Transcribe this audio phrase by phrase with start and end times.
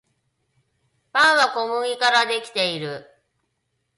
[1.13, 3.05] パンは小麦からできている